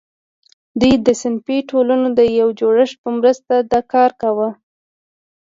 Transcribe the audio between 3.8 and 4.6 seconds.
کار کاوه.